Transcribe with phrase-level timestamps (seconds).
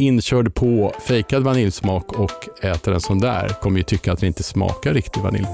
[0.00, 4.42] inkörd på fejkad vaniljsmak och äter en sån där kommer ju tycka att det inte
[4.42, 5.46] smakar riktig vanilj.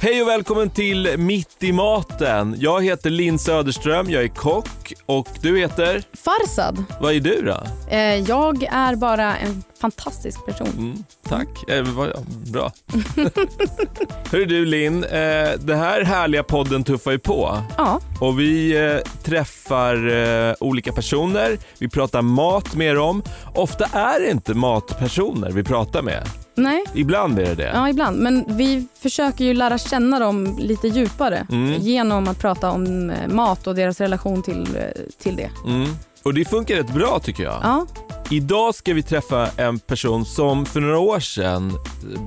[0.00, 2.56] Hej och välkommen till Mitt i maten.
[2.58, 6.02] Jag heter Linn Söderström, jag är kock och du heter?
[6.14, 6.84] Farsad.
[7.00, 7.60] Vad är du då?
[7.90, 10.68] Eh, jag är bara en fantastisk person.
[10.78, 12.72] Mm, tack, eh, vad- bra.
[14.32, 18.96] Hör du Linn, eh, det här härliga podden tuffar ju på Ja, och vi eh,
[19.22, 20.08] träffar
[20.48, 23.22] eh, olika personer, vi pratar mat med dem.
[23.54, 26.22] Ofta är det inte matpersoner vi pratar med,
[26.54, 27.70] nej, ibland är det det.
[27.74, 28.16] ja ibland.
[28.18, 31.80] Men vi försöker ju lära känna dem lite djupare Mm.
[31.80, 35.50] genom att prata om eh, mat och deras relation till, eh, till det.
[35.66, 35.88] Mm.
[36.22, 37.60] Och det funkar rätt bra tycker jag.
[37.62, 37.86] Ja,
[38.30, 41.72] Idag ska vi träffa en person som för några år sedan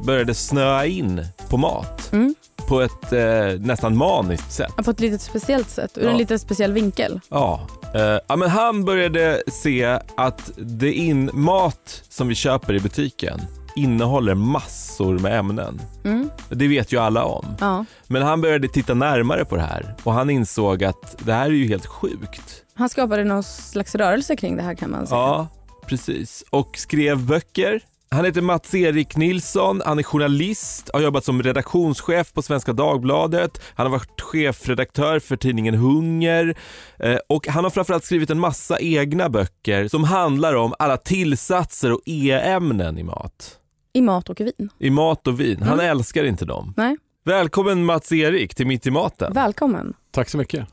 [0.06, 2.36] började snöa in på mat mm.
[2.68, 4.76] på ett eh, nästan maniskt sätt.
[4.86, 6.10] på ett lite speciellt sätt, ur Ja.
[6.10, 7.20] en lite speciell vinkel.
[7.30, 7.68] Ja.
[7.96, 13.42] Eh, ja, men han började se att det in mat som vi köper i butiken
[13.78, 15.82] innehåller massor med ämnen.
[16.06, 16.30] Mm.
[16.50, 17.46] Det vet ju alla om.
[17.60, 17.86] Ja.
[18.08, 21.50] Men han började titta närmare på det här och han insåg att det här är
[21.50, 22.64] ju helt sjukt.
[22.74, 25.20] Han skapade någon slags rörelse kring det här kan man säga.
[25.20, 25.48] Ja,
[25.88, 26.44] precis.
[26.50, 27.82] Och skrev böcker.
[28.10, 33.86] Han heter Mats-Erik Nilsson, han är journalist, har jobbat som redaktionschef på Svenska Dagbladet, han
[33.86, 36.58] har varit chefredaktör för tidningen Hunger
[37.00, 41.92] eh, och han har framförallt skrivit en massa egna böcker som handlar om alla tillsatser
[41.92, 43.60] och e-ämnen i mat.
[43.94, 44.70] I mat och vin.
[44.80, 45.62] I mat och vin.
[45.62, 45.86] Han Mm.
[45.92, 46.74] älskar inte dem.
[46.78, 49.34] Nej, Välkommen Mats-Erik till Mitt i maten.
[49.34, 49.94] välkommen.
[50.12, 50.68] Tack så mycket.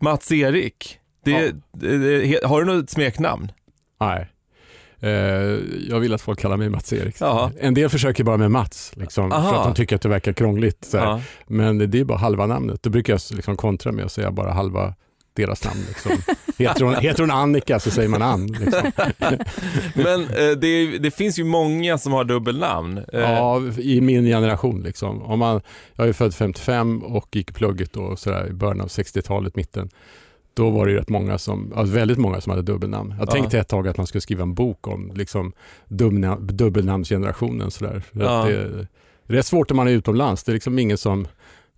[0.00, 1.52] Mats-Erik, det,
[2.44, 3.52] har du något smeknamn?
[4.00, 4.28] Nej.
[5.00, 5.10] Eh,
[5.88, 7.16] jag vill att folk kallar mig Mats-Erik.
[7.60, 10.84] En del försöker bara med Mats, liksom, för att de tycker att det verkar krångligt.
[10.84, 11.04] Så här.
[11.06, 11.20] Ja.
[11.46, 12.82] Men det är bara halva namnet.
[12.82, 14.94] Då brukar jag liksom kontra med att säga bara halva
[15.34, 15.80] deras namn.
[15.88, 16.12] Liksom.
[16.58, 18.46] Heter, hon, heter hon Annika så säger man Ann.
[18.46, 18.90] Liksom.
[19.94, 22.98] Men eh, det, det finns ju många som har dubbelnamn.
[23.12, 24.82] Eh, Ja, i min generation.
[24.82, 25.22] Liksom.
[25.22, 25.60] Om man,
[25.94, 29.88] jag är född 55 och gick plugget då, så där, i början av 60-talet, mitten.
[30.54, 33.14] Då var det ju rätt många som, alltså väldigt många som hade dubbelnamn.
[33.18, 33.32] Jag Ja.
[33.32, 35.52] tänkte ett tag att man skulle skriva en bok om liksom,
[35.88, 37.70] dubbelna, dubbelnamnsgenerationen.
[37.70, 38.00] Så där.
[38.12, 38.44] För Ja.
[38.44, 38.86] det,
[39.26, 40.44] det är svårt om man är utomlands.
[40.44, 41.26] Det är liksom ingen som,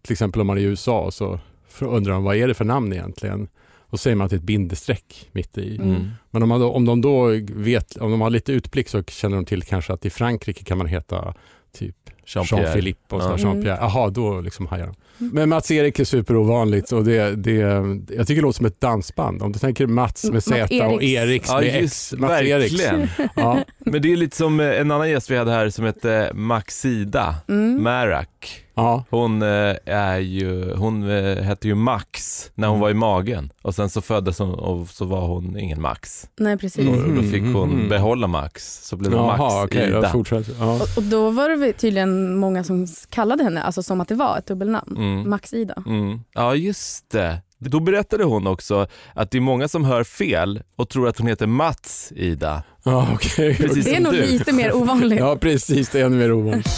[0.02, 1.40] till exempel om man är i USA, så
[1.82, 3.48] undrar de vad är det för namn egentligen?
[3.78, 5.76] Och säger man att det är ett bindestreck mitt i.
[5.76, 6.10] Mm.
[6.30, 9.36] Men om, man då, om de då vet, om de har lite utblick så känner
[9.36, 11.34] de till kanske att i Frankrike kan man heta
[11.74, 11.96] typ.
[12.26, 13.24] Jean-Philippe och Ja.
[13.24, 13.78] sådär, Jean-Pierre.
[13.80, 14.94] Jaha, då liksom hajar de.
[15.18, 19.42] Men Mats-Erik är superovanligt och det, det, jag tycker det låter som ett dansband.
[19.42, 21.02] Om du tänker Mats med Z och.
[21.02, 22.20] Eriks Ja, med just, X.
[22.20, 22.72] Mats-Eriks.
[22.80, 23.08] verkligen.
[23.36, 26.30] Ja, Men det är lite som eh, en annan gäst vi hade här som hette
[26.34, 27.82] Maxida Mm.
[27.82, 28.60] Marak.
[28.74, 32.80] ja, Hon, eh, är ju, hon eh, hette ju Max när hon Mm.
[32.82, 36.26] var i magen och sen så föddes hon och så var hon ingen Max.
[36.40, 36.88] Nej, precis.
[36.88, 37.88] Och då fick hon Mhm.
[37.88, 40.08] behålla Max, så blev det Jaha, Max okej, då Ida.
[40.12, 40.74] fortsätter ja.
[40.74, 44.14] Och, och då var det väl tydligen många som kallade henne alltså som att det
[44.14, 44.96] var ett dubbelnamn.
[44.96, 45.30] Mm.
[45.30, 45.82] Max-Ida.
[45.86, 46.20] Mm.
[46.34, 47.38] Ja, just det.
[47.58, 51.26] Då berättade hon också att det är många som hör fel och tror att hon
[51.26, 52.62] heter Mats Ida.
[52.84, 53.18] Ja.
[53.36, 54.26] Precis Det är nog du.
[54.26, 55.18] lite mer ovanligt.
[55.20, 55.88] Ja, precis.
[55.88, 56.68] Det är ännu mer ovanligt.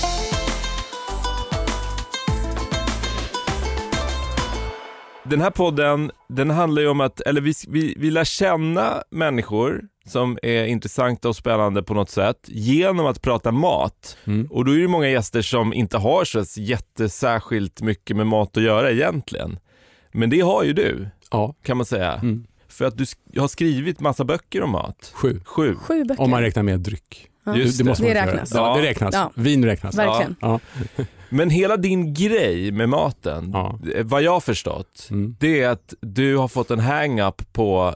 [5.30, 9.82] Den här podden, den handlar ju om att, eller vi, vi, vi lär känna människor
[10.06, 14.16] som är intressanta och spännande på något sätt genom att prata mat.
[14.24, 14.46] Mm.
[14.50, 18.62] Och då är det många gäster som inte har så jättesärskilt mycket med mat att
[18.62, 19.58] göra egentligen.
[20.12, 22.12] Men det har ju du, Ja, kan man säga.
[22.14, 22.46] mm.
[22.68, 25.10] För att du sk- har skrivit massa böcker om mat.
[25.14, 25.40] sju.
[25.44, 25.74] Sju.
[25.74, 26.22] Sju böcker.
[26.22, 27.26] Om man räknar med dryck.
[27.44, 27.56] Ja.
[27.56, 28.26] Just det, måste Det man göra.
[28.26, 28.52] räknas.
[28.54, 28.82] Ja, Ja.
[28.82, 29.14] det räknas.
[29.14, 29.32] Ja.
[29.34, 29.98] Vin räknas.
[29.98, 30.36] Verkligen.
[30.40, 30.60] Ja.
[31.28, 33.78] Men hela din grej med maten, Ja.
[33.94, 35.36] eh, vad jag har förstått, Mm.
[35.40, 37.94] det är att du har fått en hang-up på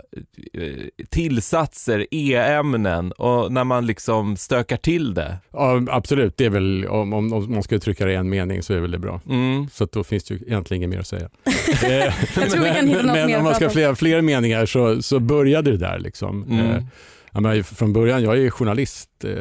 [0.52, 5.36] eh, tillsatser, e-ämnen och när man liksom stökar till det.
[5.52, 6.36] Ja, absolut.
[6.36, 8.80] Det är väl, om, om, om man ska uttrycka det i en mening så är
[8.80, 9.20] väl det bra.
[9.28, 9.68] Mm.
[9.72, 11.28] Så att då finns det ju egentligen inget mer att säga.
[11.84, 11.90] Eh,
[12.36, 13.72] Jag tror vi kan hitta något men mer om att man ska ha om.
[13.72, 15.98] fler, fler meningar så, så började det där.
[15.98, 16.42] Liksom.
[16.42, 16.84] Mm.
[17.32, 19.10] Ja, men från början, jag är journalist.
[19.24, 19.32] Eh,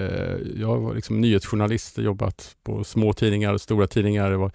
[0.56, 4.32] jag var liksom nyhetsjournalist, jobbat på små tidningar och stora tidningar.
[4.32, 4.52] Jag var,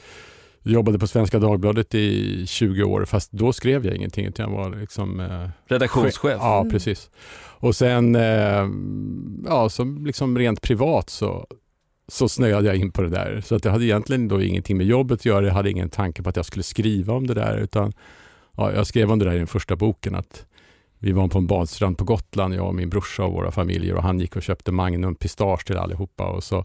[0.62, 4.26] jobbade på Svenska Dagbladet i 20 år, fast då skrev jag ingenting.
[4.26, 6.36] Utan jag var liksom, eh, Redaktionschef.
[6.40, 6.72] Ja, Mm.
[6.72, 7.10] precis.
[7.58, 8.68] Och sen, eh,
[9.46, 11.46] ja, så liksom rent privat så,
[12.08, 13.42] så snöade jag in på det där.
[13.46, 15.46] Så att det hade egentligen då ingenting med jobbet att göra.
[15.46, 17.56] Jag hade ingen tanke på att jag skulle skriva om det där.
[17.56, 17.92] Utan
[18.56, 20.14] ja, jag skrev om det där i den första boken.
[20.14, 20.46] att
[21.04, 24.02] vi var på en badstrand på Gotland, jag och min brorsa och våra familjer och
[24.02, 26.64] han gick och köpte Magnum pistage till allihopa och så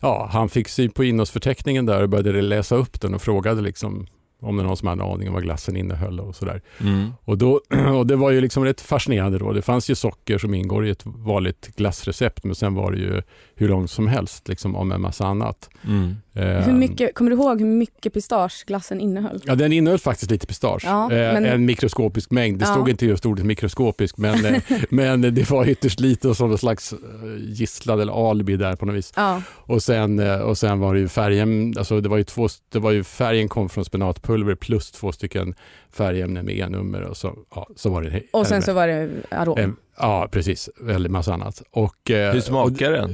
[0.00, 4.06] ja, han fick syn på innehållsförteckningen där och började läsa upp den och frågade liksom
[4.40, 6.62] om det är någon som hade en aning om vad glassen innehöll och sådär.
[6.80, 7.10] Mm.
[7.24, 7.60] Och, då,
[7.98, 9.52] och det var ju liksom rätt fascinerande då.
[9.52, 13.22] Det fanns ju socker som ingår i ett vanligt glassrecept men sen var det ju
[13.54, 15.70] hur långt som helst liksom om en massa annat.
[15.86, 16.16] Mm.
[16.36, 19.42] Eh, Hur mycket, kommer du ihåg hur mycket pistageglassen innehöll?
[19.46, 20.82] Ja, den innehöll faktiskt lite pistage.
[20.84, 22.58] Ja, eh, men- En mikroskopisk mängd.
[22.58, 22.72] Det Ja.
[22.72, 26.94] stod inte just ordet mikroskopisk men, eh, men det var ytterst lite som en slags
[27.38, 29.12] gisslan eller alibi där på något vis.
[29.16, 32.78] Ja, Och sen, och sen var det ju färgen, alltså det var ju två, det
[32.78, 35.54] var ju färgen kom från spenatpulver plus två stycken
[35.92, 39.08] färgämnen med E-nummer och så, ja, så var det och sen en- så var det
[39.30, 39.58] arom.
[39.58, 40.70] en, Ja, precis.
[40.80, 41.62] Väldigt massa annat.
[41.70, 43.10] Och, eh, Hur smakar och, den?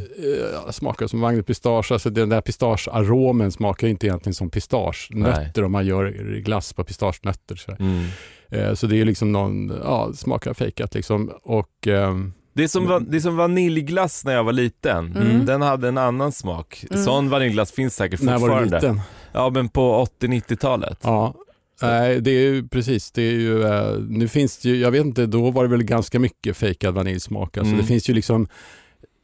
[0.66, 1.92] eh, smakar som Magnus pistage.
[1.92, 6.10] Alltså den där pistagearomen smakar inte egentligen som pistagenötter om man gör
[6.40, 7.56] glass på pistagenötter.
[7.56, 8.04] Så, Mm.
[8.48, 11.30] eh, så det är ju liksom någon, ja, smakar fejkat liksom.
[11.42, 15.16] Och, ehm, Det är, som, va- det är som vaniljglass när jag var liten.
[15.16, 15.46] Mm.
[15.46, 16.84] Den hade en annan smak.
[16.90, 17.04] Mm.
[17.04, 18.76] Sån vaniljglass finns säkert när var du fortfarande.
[18.76, 19.00] liten?
[19.32, 20.98] Ja, men på 80-90-talet.
[21.02, 21.34] Ja.
[21.82, 23.10] Nej, det är ju precis.
[23.12, 25.82] Det är ju, eh, nu finns det ju, jag vet inte, då var det väl
[25.82, 27.56] ganska mycket fejkad vaniljsmak.
[27.56, 27.80] Alltså Mm.
[27.80, 28.48] det finns ju liksom,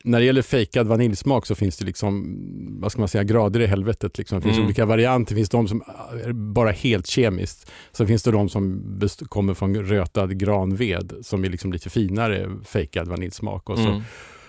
[0.04, 2.36] när det gäller fejkad vaniljsmak så finns det liksom,
[2.80, 4.18] vad ska man säga, grader i helvetet.
[4.18, 4.38] Liksom.
[4.38, 4.66] Det finns Mm.
[4.66, 5.34] olika varianter.
[5.34, 5.82] Det finns de som
[6.24, 7.70] är bara helt kemiskt.
[7.92, 8.82] Sen finns det de som
[9.28, 13.70] kommer från rötad granved som är liksom lite finare fejkad vaniljsmak.
[13.70, 14.02] Och så, Mm.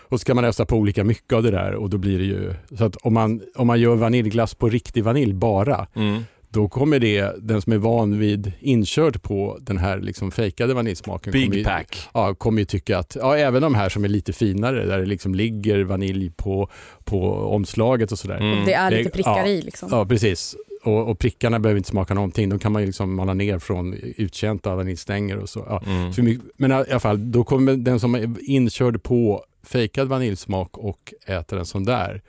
[0.09, 2.25] och så kan man ösa på olika mycket av det där och då blir det
[2.25, 6.23] ju, så att om man, om man gör vaniljglass på riktig vanilj bara, Mm.
[6.57, 11.33] Då kommer det, den som är van vid inkörd på den här liksom fejkade vaniljsmaken
[11.33, 12.09] kommer, Big ju- pack.
[12.13, 15.05] ja, kommer ju tycka att, ja, även de här som är lite finare, där det
[15.05, 16.69] liksom ligger vanilj på,
[17.05, 18.37] på omslaget och sådär.
[18.37, 18.65] Mm.
[18.65, 19.47] Det är lite Det- prickar ja.
[19.47, 19.89] i liksom.
[19.91, 20.55] Ja, precis.
[20.83, 22.49] Och, och prickarna behöver inte smaka någonting.
[22.49, 25.65] De kan man ju liksom mala ner från uttjänta vaniljstänger och så.
[25.69, 25.83] Ja.
[25.87, 26.13] Mm.
[26.13, 30.77] Så mycket- Men i alla fall, då kommer den som är inkörd på fejkad vaniljsmak
[30.77, 32.21] och äter en sån där,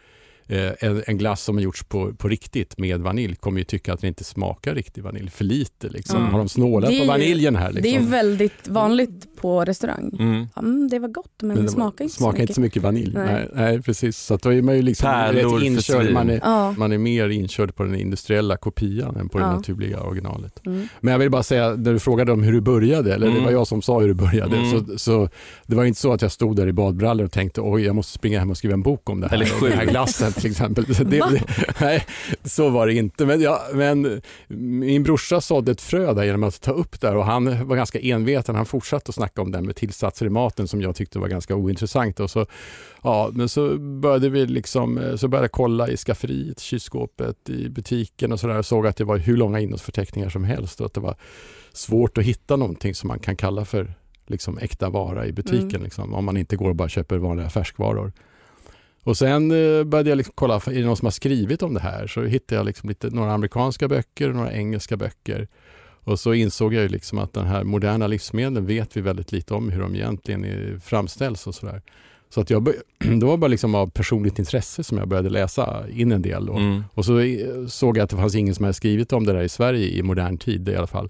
[0.49, 4.01] en, en glass som har gjorts på, på riktigt med vanilj, kommer ju tycka att
[4.01, 5.31] det inte smakar riktig vanilj.
[5.31, 6.17] För lite liksom.
[6.17, 6.33] Mm.
[6.33, 7.73] Har de snålat Det är på vaniljen här?
[7.73, 8.11] Det är Liksom?
[8.11, 10.11] väldigt vanligt på restaurang.
[10.21, 10.47] Mm.
[10.55, 12.55] Ja, mm, det var gott men, det det smakar inte smakar så inte mycket.
[12.55, 13.13] så mycket vanilj.
[13.15, 13.27] Nej.
[13.33, 13.49] Nej.
[13.55, 14.19] Nej, precis.
[14.19, 16.13] Så då är man ju liksom Pärlor inkörd.
[16.13, 16.73] Man är, Ja.
[16.79, 19.57] man är mer inkörd på den industriella kopian än på det Ja.
[19.57, 20.67] naturliga originalet.
[20.67, 20.89] Mm.
[21.01, 23.45] Men jag vill bara säga, när du frågade om hur du började, eller det Mm.
[23.45, 24.71] var jag som sa hur du började, Mm.
[24.87, 25.29] så, så
[25.67, 28.13] det var inte så att jag stod där i badbrallor och tänkte oj, jag måste
[28.13, 29.35] springa hem och skriva en bok om det här.
[29.35, 29.69] Eller sju.
[29.69, 30.95] den här glassen till exempel.
[30.95, 31.43] Så det,
[31.81, 32.07] nej,
[32.45, 33.27] så var det inte.
[33.27, 37.25] Men, ja, men min brorsa sådde ett frö där genom att ta upp det och
[37.25, 38.55] han var ganska enveten.
[38.55, 41.55] Han fortsatte att snacka om det med tillsatser i maten som jag tyckte var ganska
[41.55, 42.21] ointressant.
[42.21, 42.47] Och så,
[43.03, 48.33] ja, men så började vi liksom, så började jag kolla i skafferiet, kylskåpet, i butiken
[48.33, 51.01] och sådär och såg att det var hur långa innehållsförteckningar som helst och att det
[51.01, 51.17] var
[51.73, 53.95] svårt att hitta någonting som man kan kalla för
[54.27, 55.83] liksom äkta vara i butiken Mm.
[55.83, 58.13] liksom, om man inte går och bara köper vanliga färskvaror.
[59.09, 61.81] Och sen eh, började jag liksom kolla, är det någon som har skrivit om det
[61.81, 62.07] här?
[62.07, 65.49] Så hittade jag liksom lite, några amerikanska böcker och några engelska böcker.
[66.05, 69.55] Och så insåg jag ju liksom att den här moderna livsmedlen vet vi väldigt lite
[69.55, 71.83] om hur de egentligen är, framställs och sådär.
[72.29, 72.65] Så att jag
[72.99, 76.47] det var bara liksom av personligt intresse som jag började läsa in en del.
[76.47, 76.57] Då.
[76.57, 76.85] Mm.
[76.95, 79.43] Och så eh, såg jag att det fanns ingen som hade skrivit om det där
[79.43, 81.09] i Sverige i modern tid i alla fall.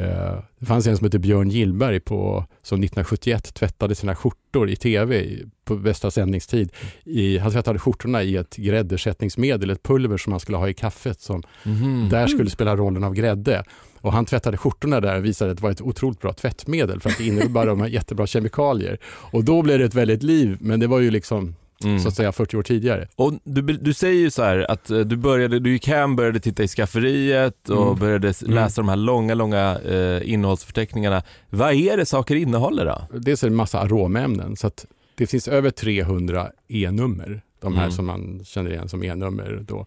[0.00, 4.76] Eh, Det fanns en som heter Björn Gillberg på, som 1971 tvättade sina skjortor i
[4.76, 5.26] tv
[5.64, 6.72] på bästa sändningstid.
[7.04, 11.20] I, han tvättade skjortorna i ett gräddersättningsmedel, ett pulver som man skulle ha i kaffet
[11.20, 12.08] som Mhm.
[12.10, 13.64] där skulle spela rollen av grädde.
[14.00, 17.10] Och han tvättade skjortorna där och visade att det var ett otroligt bra tvättmedel för
[17.10, 18.98] att det innehöll de här jättebra kemikalier.
[19.04, 21.54] Och då blev det ett väldigt liv, men det var ju liksom
[21.84, 21.98] Mm.
[22.00, 23.08] så att säga 40 år tidigare.
[23.16, 26.40] Och du, du säger ju så här att eh, du, började, du gick hem, började
[26.40, 27.98] titta i skafferiet och Mm.
[27.98, 28.54] började Mm.
[28.54, 31.22] läsa de här långa, långa eh, innehållsförteckningarna.
[31.50, 33.18] Vad är det saker innehåller då?
[33.18, 37.42] Dels är det en massa aromämnen så att det finns över 300 E-nummer.
[37.60, 37.92] De här Mm.
[37.96, 39.64] som man känner igen som E-nummer.
[39.68, 39.84] Då.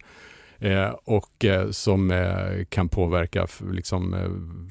[0.62, 4.14] Eh, och eh, som eh, kan påverka liksom,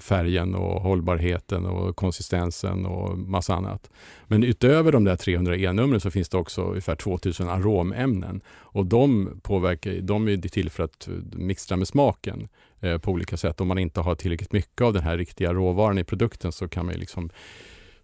[0.02, 3.90] färgen och hållbarheten och konsistensen och massa annat.
[4.28, 8.42] Men utöver de där 300 E-numren så finns det också ungefär 2000 aromämnen.
[8.50, 12.48] Och de, påverkar, de är till för att mixtra med smaken
[13.02, 13.62] på olika sätt.
[13.62, 16.86] Om man inte har tillräckligt mycket av den här riktiga råvaran i produkten så kan
[16.86, 17.30] man liksom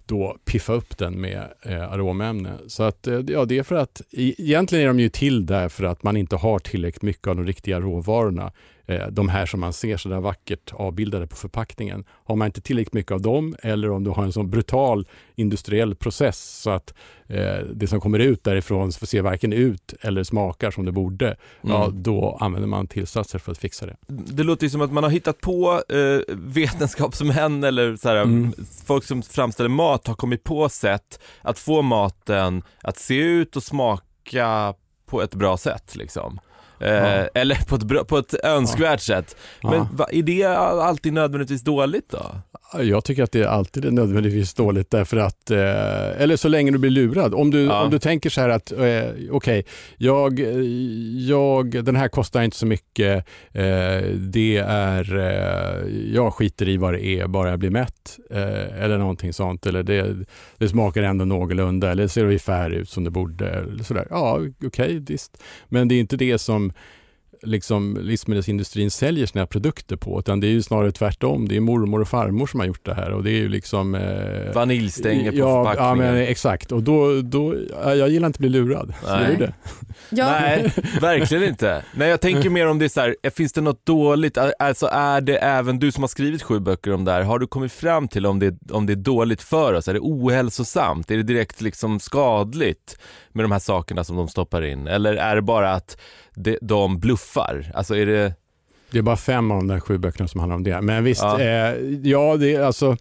[0.08, 2.54] då piffa upp den med eh, aromämne.
[2.68, 5.84] Så att, eh, ja, det är för att, egentligen är de ju till där för
[5.84, 8.52] att man inte har tillräckligt mycket av de riktiga råvarorna
[9.12, 12.06] de här som man ser så där vackert avbildade på förpackningen.
[12.10, 15.96] Har man inte tillräckligt mycket av dem eller om du har en sån brutal industriell
[15.96, 16.94] process så att
[17.28, 21.76] eh, det som kommer ut därifrån ser varken ut eller smakar som det borde, Mm.
[21.76, 23.96] ja då använder man tillsatser för att fixa det.
[24.08, 28.54] Det låter som att man har hittat på eh, vetenskapsmän eller så här, Mm.
[28.86, 33.64] folk som framställer mat har kommit på sätt att få maten att se ut och
[33.64, 34.74] smaka
[35.06, 36.40] på ett bra sätt liksom.
[36.80, 37.28] Eh, Ja.
[37.34, 39.36] Eller på ett, bra, på ett önskvärt sätt.
[39.64, 39.88] Men Ja.
[39.92, 42.36] va, är det alltid nödvändigtvis dåligt då?
[42.74, 46.78] Jag tycker att det alltid är nödvändigtvis dåligt därför att, eh, eller så länge du
[46.78, 47.34] blir lurad.
[47.34, 47.84] Om du, Ja.
[47.84, 49.66] om du tänker så här att, eh, okej,
[49.98, 50.40] jag,
[51.30, 56.94] jag, den här kostar inte så mycket, eh, det är, eh, jag skiter i vad
[56.94, 58.20] det är, bara jag blir mätt.
[58.32, 60.16] Eh, eller någonting sånt, eller det,
[60.58, 63.50] det smakar ändå någorlunda, eller det ser ungefär ut som det borde.
[63.50, 64.08] Eller sådär.
[64.10, 65.44] Ja, okej, visst.
[65.70, 66.72] Men det är inte det som
[67.42, 71.48] liksom livsmedelsindustrin säljer sina produkter på, utan det är ju snarare tvärtom.
[71.48, 73.96] Det är mormor och farmor som har gjort det här och det är ju liksom...
[73.96, 76.14] Eh, Vaniljstänger på ja, ja, förpackningen.
[76.14, 76.72] men exakt.
[76.72, 78.94] Och då, då, ja, jag gillar inte att bli lurad.
[79.08, 79.36] Nej.
[79.40, 79.54] det.
[80.10, 81.84] Ja, Nej, verkligen inte.
[81.96, 84.88] Nej, jag tänker mer om det är så här, eh, finns det något dåligt, alltså
[84.92, 87.72] är det även du som har skrivit sju böcker om det här, har du kommit
[87.72, 89.88] fram till om det, om det är dåligt för oss?
[89.88, 91.12] Är det ohälsosamt?
[91.12, 93.00] Är det direkt liksom skadligt
[93.32, 94.88] med de här sakerna som de stoppar in?
[94.88, 95.98] Eller är det bara att
[96.38, 97.72] de, de bluffar?
[97.74, 98.34] Alltså är det,
[98.92, 100.82] Det är bara fem av de där sju böckerna som handlar om det.
[100.82, 101.40] Men visst, Ja.
[101.42, 102.98] eh, ja det är alltså...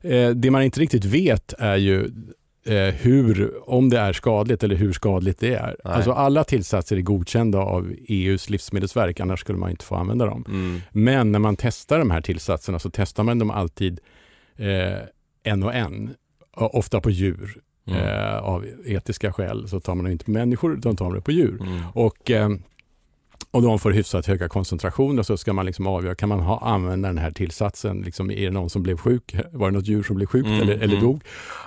[0.00, 2.04] Eh, det man inte riktigt vet är ju
[2.66, 5.76] eh, hur, om det är skadligt eller hur skadligt det är.
[5.84, 5.94] Nej.
[5.94, 10.44] Alltså alla tillsatser är godkända av EUs livsmedelsverk, annars skulle man inte få använda dem.
[10.48, 14.00] mm, Men när man testar de här tillsatserna så testar man dem alltid
[14.56, 14.98] eh,
[15.42, 16.14] en och en,
[16.56, 17.56] ofta på djur.
[17.86, 21.14] Mm, Eh, av etiska skäl så tar man det inte på människor utan tar man
[21.14, 21.60] det på djur.
[21.60, 22.50] mm, Och, eh,
[23.50, 27.08] och de får hyfsat höga koncentrationer så ska man liksom avgöra, kan man ha, använda
[27.08, 28.00] den här tillsatsen?
[28.00, 29.34] Liksom, är det någon som blev sjuk?
[29.52, 31.00] Var det något djur som blev sjukt Mm, eller, eller mm.
[31.00, 31.20] dog?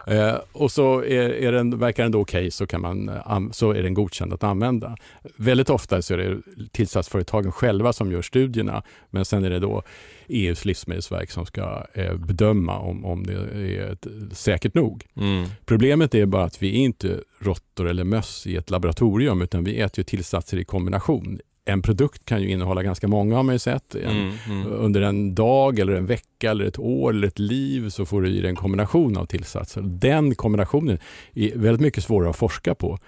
[0.08, 3.72] Eh, och så är, är den, verkar den då okej så, kan man, eh, så
[3.72, 4.98] är den godkänd att använda.
[5.38, 6.38] Väldigt ofta så är det
[6.72, 9.84] tillsatsföretagen själva som gör studierna men sen är det då
[10.28, 15.04] EUs livsmedelsverk som ska eh, bedöma om, om det är ett, säkert nog.
[15.18, 19.64] mm, Problemet är bara att vi är inte råttor eller möss i ett laboratorium utan
[19.64, 21.40] vi äter ju tillsatser i kombination.
[21.68, 23.96] En produkt kan ju innehålla ganska många har man ju sett.
[23.96, 24.68] En, mm, mm.
[24.68, 28.30] Under en dag, eller en vecka, eller ett år eller ett liv så får du
[28.30, 29.82] i dig en kombination av tillsatser.
[29.82, 30.98] Den kombinationen
[31.34, 33.00] är väldigt mycket svårare att forska på.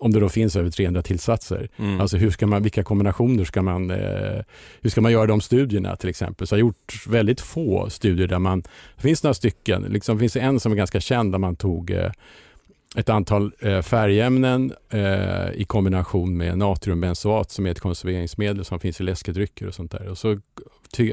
[0.00, 1.68] Om det då finns över 300 tillsatser.
[1.76, 2.00] Mm.
[2.00, 4.42] Alltså hur ska man, vilka kombinationer ska man, eh,
[4.80, 6.46] hur ska man göra de studierna till exempel?
[6.46, 8.60] Så jag har gjort väldigt få studier där man,
[8.96, 11.90] det finns några stycken, liksom finns det en som är ganska känd där man tog
[11.90, 12.10] eh,
[12.96, 19.00] ett antal eh, färgämnen eh, i kombination med natriumbenzoat som är ett konserveringsmedel som finns
[19.00, 20.08] i läskedrycker och sånt där.
[20.08, 20.40] Och så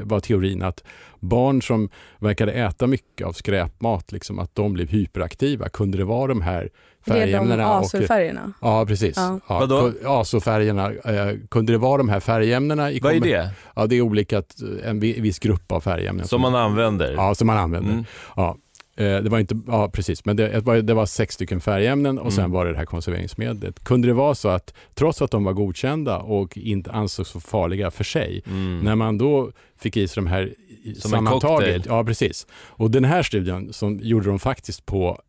[0.02, 0.84] var teorin att
[1.20, 5.68] barn som verkade äta mycket av skräpmat, liksom, att de blev hyperaktiva.
[5.68, 6.68] Kunde det vara de här
[7.06, 7.70] färgämnena?
[7.78, 8.52] och- azurfärgerna.
[8.60, 9.16] Ja, precis.
[9.16, 9.40] Ja.
[9.48, 9.58] Ja.
[9.58, 9.92] Vadå?
[10.04, 10.92] Azofärgerna.
[10.92, 12.90] Eh, kunde det vara de här färgämnena?
[12.90, 13.50] I Vad är det?
[13.76, 14.42] Ja, det är olika,
[14.84, 16.26] en vi- viss grupp av färgämnen.
[16.28, 17.12] Som man använder?
[17.12, 17.92] Ja, som man använder.
[17.92, 18.04] Mm.
[18.36, 18.56] Ja.
[18.98, 22.44] Eh, Det var inte, ja precis, men det, det, var, sex stycken färgämnen och sen
[22.44, 22.52] Mm.
[22.52, 23.84] var det det här konserveringsmedlet.
[23.84, 27.90] Kunde det vara så att trots att de var godkända och inte ansågs så farliga
[27.90, 28.80] för sig, Mm.
[28.80, 29.50] när man då
[29.80, 31.40] fick i sig de här Som en sammantaget.
[31.40, 31.82] cocktail.
[31.88, 32.46] Ja, precis.
[32.66, 35.20] Och den här studien som gjorde de faktiskt på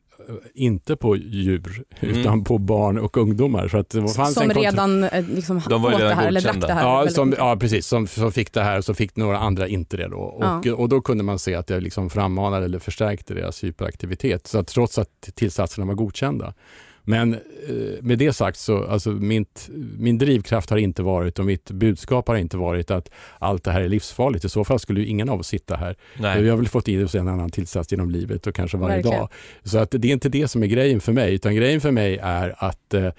[0.53, 2.15] inte på djur, Mm.
[2.17, 3.67] utan på barn och ungdomar.
[3.67, 6.27] Så att det fanns Som en redan eh, liksom, De var åt det redan här
[6.27, 6.67] eller drack godkända.
[6.67, 7.03] det här.
[7.03, 7.85] Ja, som, ja, precis.
[7.87, 10.07] Som, som fick det här och så fick några andra inte det.
[10.07, 10.17] Då.
[10.17, 14.47] Och, och då kunde man se att det liksom frammanade eller förstärkte deras hyperaktivitet.
[14.47, 16.53] Så att trots att tillsatserna var godkända.
[17.09, 17.39] Men eh,
[18.01, 22.35] med det sagt så, alltså mitt, min drivkraft har inte varit och mitt budskap har
[22.35, 24.45] inte varit att allt det här är livsfarligt.
[24.45, 25.95] I så fall skulle ju ingen av oss sitta här.
[26.19, 26.41] Nej.
[26.41, 29.19] Vi har väl fått i oss en annan tillsats genom livet och kanske varje Verkligen.
[29.19, 29.29] dag.
[29.63, 32.17] Så att det är inte det som är grejen för mig, utan grejen för mig
[32.21, 33.09] är att eh,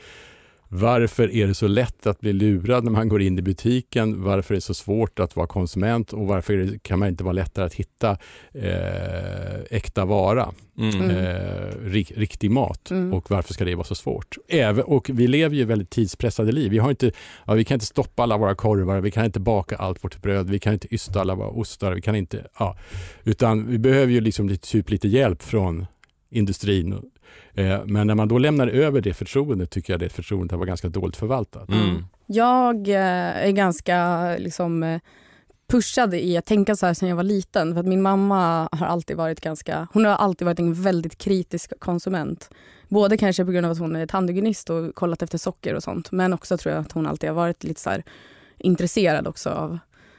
[0.73, 4.23] varför är det så lätt att bli lurad när man går in i butiken?
[4.23, 7.33] Varför är det så svårt att vara konsument och varför det, kan man inte vara
[7.33, 8.17] lättare att hitta
[8.55, 11.01] eh, äkta vara, Mm.
[11.01, 11.11] Mm.
[11.17, 12.91] eh, rik, riktig mat?
[12.91, 13.15] Mm.
[13.15, 14.37] Och varför ska det vara så svårt?
[14.49, 16.71] Även, och vi lever ju väldigt tidspressade liv.
[16.71, 17.13] Vi, har inte,
[17.47, 20.51] ja, vi kan inte stoppa alla våra korvar, vi kan inte baka allt vårt bröd,
[20.51, 22.77] vi kan inte ysta alla våra ostar, vi kan inte, ja,
[23.25, 25.87] utan vi behöver ju liksom lite, typ lite hjälp från
[26.31, 27.10] industrin.
[27.55, 30.69] Eh, Men när man då lämnar över det förtroendet tycker jag det förtroendet har varit
[30.69, 31.69] ganska dåligt förvaltat.
[31.69, 32.05] Mm.
[32.27, 35.01] Jag eh, är ganska liksom, eh,
[35.71, 37.75] pushad i att tänka så här sedan jag var liten.
[37.75, 41.73] För att min mamma har alltid varit ganska, hon har alltid varit en väldigt kritisk
[41.79, 42.51] konsument.
[42.89, 46.13] Både kanske på grund av att hon är tandhygienist och kollat efter socker och sånt.
[46.13, 48.03] Men också tror jag att hon alltid har varit lite så här
[48.59, 49.79] intresserad också av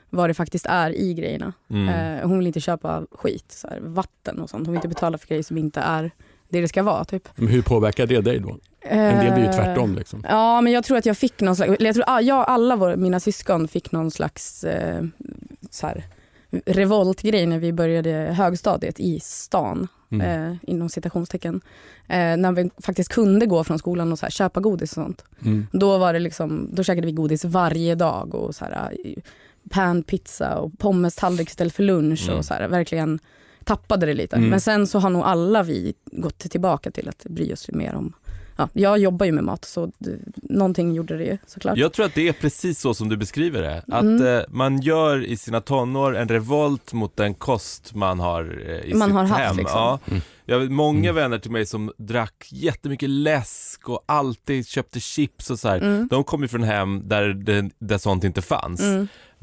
[0.09, 1.53] vad det faktiskt är i grejerna.
[1.69, 1.87] Mm.
[1.89, 4.67] Eh, hon vill inte köpa skit, så här, vatten och sånt.
[4.67, 6.11] Hon vill inte betala för grejer som inte är
[6.51, 7.05] det det ska vara.
[7.05, 7.29] Typ.
[7.35, 8.57] Men hur påverkar det dig då?
[8.83, 9.95] En del blir ju Eh, tvärtom.
[9.95, 10.25] Liksom.
[10.29, 13.19] Ja, men jag tror att jag fick någon slags, jag tror jag alla våra, mina
[13.19, 15.03] syskon fick någon slags eh,
[15.69, 16.03] så här,
[16.65, 20.51] revoltgrej när vi började högstadiet i stan, Mm.
[20.51, 21.61] eh, inom citationstecken.
[22.07, 25.23] Eh, när vi faktiskt kunde gå från skolan och så här, köpa godis och sånt.
[25.45, 25.67] Mm.
[25.71, 29.13] Då, var det liksom, då käkade vi godis varje dag och så här, eh,
[29.69, 32.37] panpizza och pommestallrik istället för lunch Mm.
[32.37, 33.19] och så här, verkligen
[33.63, 34.35] tappade det lite.
[34.35, 34.49] Mm.
[34.49, 38.13] Men sen så har nog alla vi gått tillbaka till att bry oss mer om
[38.57, 41.77] Ja, jag jobbar ju med mat så det, någonting gjorde det ju såklart.
[41.77, 43.77] Jag tror att det är precis så som du beskriver det.
[43.87, 44.27] Att Mm.
[44.37, 48.93] eh, man gör i sina tonår en revolt mot den kost man har eh, i
[48.93, 49.57] Man sitt har haft, hem.
[49.57, 49.77] liksom.
[49.79, 49.99] Ja.
[50.07, 50.21] Mm.
[50.45, 51.15] Jag vet många Mm.
[51.15, 55.77] vänner till mig som drack jättemycket läsk och alltid köpte chips och så här.
[55.77, 56.07] Mm.
[56.07, 58.81] De kom ju från hem där, det, där sånt inte fanns.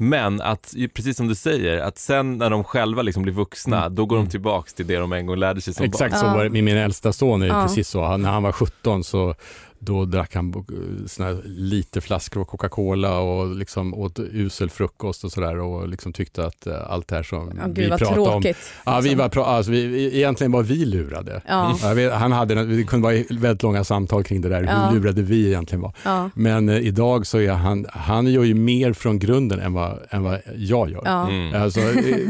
[0.01, 3.95] Men att, precis som du säger, att sen när de själva liksom blir vuxna, Mm.
[3.95, 4.29] då går de Mm.
[4.31, 6.19] tillbaks till det de en gång lärde sig som Exakt barn.
[6.19, 6.33] så Ja.
[6.33, 7.41] var det med min äldsta son.
[7.41, 7.61] Är det Ja.
[7.63, 8.03] precis så.
[8.05, 9.35] Han, när han var 17 så
[9.79, 10.65] då drack han
[11.07, 16.13] såna här liter flaskor av Coca-Cola och liksom åt usel frukost och sådär och liksom
[16.13, 18.25] tyckte att eh, allt det här som gud vi pratade om.
[18.41, 18.57] tråkigt.
[18.85, 19.17] Ja, vi liksom.
[19.19, 21.41] var, pra- alltså, vi, egentligen var vi lurade.
[21.47, 24.87] Ja, vet, han hade, det kunde vara väldigt långa samtal kring det där, Ja.
[24.89, 25.93] hur lurade vi egentligen var.
[26.03, 29.99] ja, Men eh, idag så är han, han gör ju mer från grunden än vad,
[30.09, 31.01] än vad jag gör.
[31.05, 31.29] ja.
[31.29, 31.61] Mm.
[31.63, 31.79] Alltså,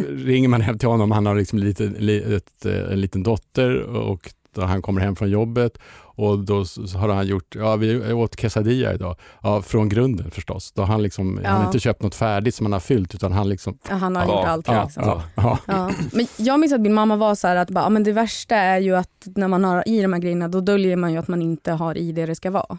[0.10, 4.32] ringer man hem till honom, han har liksom lite, li, ett, en liten dotter och
[4.56, 5.78] då han kommer hem från jobbet
[6.20, 6.54] och då
[6.98, 10.72] har han gjort, ja vi åt quesadilla idag, ja från grunden förstås.
[10.72, 11.50] Då har han, liksom, Ja.
[11.50, 14.16] han har inte köpt något färdigt som han har fyllt utan han liksom, Ja, Han
[14.16, 14.68] har Ja, gjort allt.
[14.68, 15.04] ja, liksom.
[15.06, 15.58] ja, ja.
[15.68, 15.92] Ja.
[16.14, 18.56] Men jag minns att min mamma var så här att bara, ja, men det värsta
[18.56, 21.28] är ju att när man har i de här grejerna då döljer man ju att
[21.28, 22.78] man inte har i det det ska vara.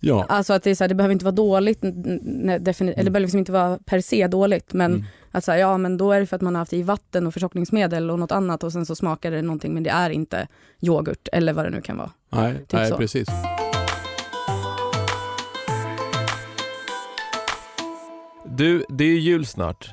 [0.00, 0.24] ja.
[0.28, 3.38] Alltså att det, är så här, det behöver inte vara dåligt, eller det behöver liksom
[3.38, 5.04] inte vara per se dåligt men Mm.
[5.36, 7.26] Att så här, ja men då är det för att man har haft i vatten
[7.26, 10.48] och förtjockningsmedel och något annat och sen så smakar det någonting men det är inte
[10.80, 12.10] yoghurt eller vad det nu kan vara.
[12.30, 12.96] Nej, nej så.
[12.96, 13.28] precis.
[18.44, 19.90] Du, det är ju jul snart.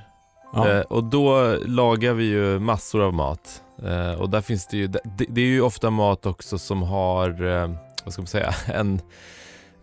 [0.53, 0.69] Ja.
[0.69, 3.63] Eh, och då lagar vi ju massor av mat.
[3.83, 7.45] Eh, och där finns det ju, det, det är ju ofta mat också som har,
[7.45, 7.71] eh,
[8.03, 9.01] vad ska man säga, en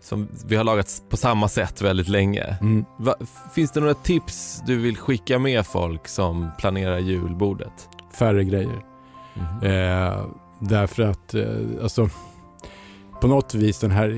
[0.00, 2.56] som vi har lagat på samma sätt väldigt länge.
[2.60, 2.84] Mm.
[2.98, 3.14] Va,
[3.54, 7.88] finns det några tips du vill skicka med folk som planerar julbordet?
[8.18, 8.80] Färre grejer.
[9.34, 9.70] Mhm.
[9.72, 10.24] Eh,
[10.60, 11.44] därför att, eh,
[11.82, 12.08] alltså,
[13.20, 14.08] på något vis den här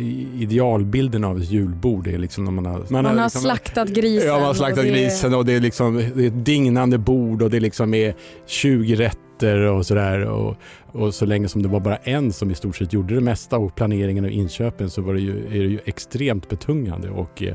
[0.43, 2.87] idealbilden av ett julbord är liksom när man har...
[2.89, 4.29] Man, har liksom, slaktat grisen.
[4.29, 6.99] Ja, man har och slaktat det- grisen och det är liksom det är ett dignande
[6.99, 8.15] bord och det liksom är
[8.47, 10.25] 20 rätter och sådär.
[10.25, 10.57] Och,
[10.93, 13.59] och så länge som det var bara en som i stort sett gjorde det mesta
[13.59, 17.55] och planeringen och inköpen så var det ju, är det ju extremt betungande och eh,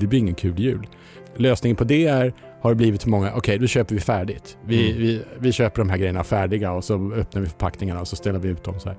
[0.00, 0.86] det blir ingen kul jul.
[1.36, 4.58] Lösningen på det är har det blivit för många, okej då köper vi färdigt.
[4.64, 5.02] Vi, Mm.
[5.02, 8.38] vi, vi köper de här grejerna färdiga och så öppnar vi förpackningarna och så ställer
[8.38, 8.96] vi ut dem så här.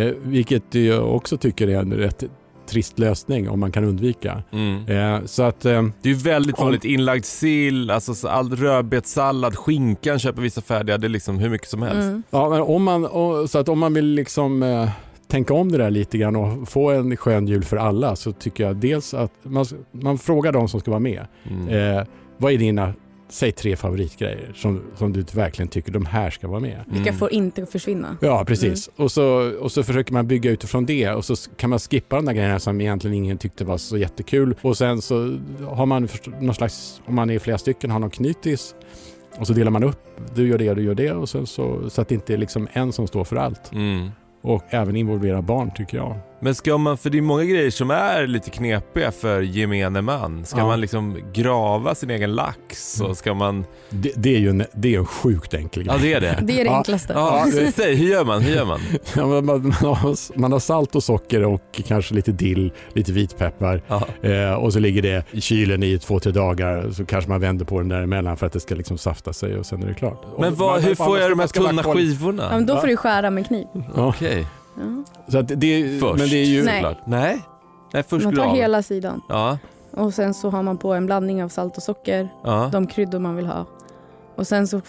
[0.00, 2.24] Eh, vilket jag också tycker är en rätt
[2.66, 4.42] trist lösning om man kan undvika.
[4.52, 4.86] Mm.
[4.88, 9.56] Eh, så att eh, Det är ju väldigt vanligt inlagd sill, alltså så all rödbetssallad,
[9.56, 12.02] skinkan köper vissa färdiga, det är liksom hur mycket som helst.
[12.02, 12.22] Mm.
[12.30, 14.88] Ja, men om man, och- så att om man vill liksom eh,
[15.28, 18.64] tänka om det där lite grann och få en skön jul för alla så tycker
[18.64, 21.26] jag dels att man, man frågar de som ska vara med.
[21.50, 21.68] Mm.
[21.98, 22.04] Eh,
[22.36, 22.92] vad är dina,
[23.34, 26.84] säg tre favoritgrejer som, som du verkligen tycker de här ska vara med?
[26.86, 27.18] Vilka Mm.
[27.18, 28.16] får inte försvinna.
[28.20, 28.90] Ja, precis.
[28.96, 32.24] Och, så, och så försöker man bygga utifrån det och så kan man skippa de
[32.24, 34.54] där grejerna som egentligen ingen tyckte var så jättekul.
[34.62, 36.08] Och sen så har man
[36.40, 38.74] någon slags, om man är flera stycken, har någon knytis
[39.38, 39.98] och så delar man upp.
[40.34, 42.68] Du gör det, du gör det och sen så, så att det inte är liksom
[42.72, 43.72] en som står för allt.
[43.72, 44.08] Mm.
[44.42, 46.18] Och även involvera barn tycker jag.
[46.44, 50.44] Men ska man, för det är många grejer som är lite knepiga för gemene man.
[50.44, 50.66] Ska Ja.
[50.66, 53.10] man liksom grava sin egen lax Mm.
[53.10, 53.64] och ska man...
[53.90, 56.02] Det, det är ju en, det är en sjukt enkel Ja grej.
[56.10, 56.38] det är det.
[56.46, 56.76] Det är det Ja.
[56.76, 57.12] enklaste.
[57.12, 58.42] Ja, det- säg, hur gör man?
[58.42, 58.80] Hur gör man?
[59.16, 63.82] Ja, man, man, har, man har salt och socker och kanske lite dill, lite vitpeppar
[63.88, 64.28] Ja.
[64.28, 67.64] eh, och så ligger det i kylen i två, tre dagar så kanske man vänder
[67.64, 70.24] på den däremellan för att det ska liksom safta sig och sen är det klart.
[70.38, 72.42] Men vad, man- hur får jag de här tunna skivorna?
[72.42, 72.80] Ja, men då Ja.
[72.80, 73.66] får du skära med kniv.
[73.96, 74.82] Ja, Okej, Ja.
[75.28, 76.64] så att det, först men det är ju...
[76.64, 76.98] Nej.
[77.06, 77.40] Nej?
[77.92, 79.58] Nej, först Man tar hela sidan Ja,
[79.90, 82.68] och sen så har man på en blandning av salt och socker, ja.
[82.72, 83.66] de kryddor man vill ha.
[84.36, 84.80] Och sen så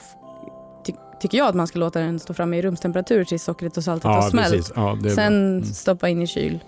[0.86, 3.84] ty tycker jag att man ska låta den stå framme i rumstemperatur tills sockret och
[3.84, 4.52] saltet har Ja, smält.
[4.52, 4.74] precis.
[4.76, 5.34] Ja, Sen.
[5.58, 5.64] Mm.
[5.66, 6.60] stoppa in i kyl.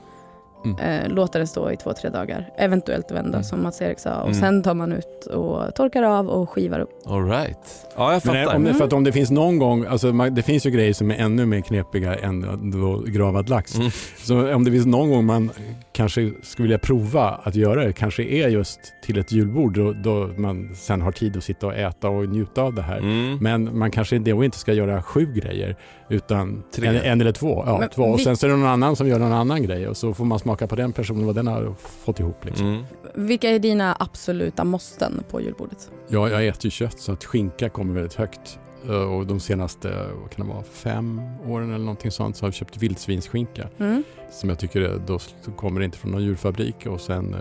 [0.79, 1.03] Mm.
[1.05, 2.49] Eh, låta det stå i två, tre dagar.
[2.57, 3.43] Eventuellt vända Mm.
[3.43, 4.15] som Mats-Erik sa.
[4.15, 4.39] Och Mm.
[4.39, 6.89] sen tar man ut och torkar av och skivar upp.
[7.05, 7.57] All right.
[7.95, 8.55] Ja, jag Men fattar.
[8.55, 8.77] om det, Mm.
[8.77, 11.15] för att om det finns någon gång, alltså man, det finns ju grejer som är
[11.15, 13.75] ännu mer knepiga än då gravad lax.
[13.75, 13.89] Mm.
[14.17, 15.51] Så om det finns någon gång man
[15.97, 20.29] kanske skulle vilja prova att göra det kanske är just till ett julbord då, då
[20.37, 22.97] man sen har tid att sitta och äta och njuta av det här.
[22.97, 23.37] Mm.
[23.41, 25.75] Men man kanske då inte ska göra sju grejer
[26.09, 27.63] utan en, en eller två.
[27.65, 28.03] Ja, Men två.
[28.03, 30.25] Och sen så är det någon annan som gör någon annan grej och så får
[30.25, 31.73] man smaka på den personen vad den har
[32.05, 32.45] fått ihop.
[32.45, 32.67] Liksom.
[32.67, 32.83] Mm.
[33.15, 35.91] Vilka är dina absoluta måsten på julbordet?
[36.07, 38.59] Ja, jag äter ju kött så att skinka kommer väldigt högt.
[38.87, 42.47] Eh, Och de senaste vad kan det vara, fem åren eller någonting sånt så har
[42.47, 43.67] jag köpt vildsvinsskinka.
[43.77, 44.03] Mm.
[44.31, 45.19] som jag tycker då
[45.55, 47.35] kommer inte från någon djurfabrik och sen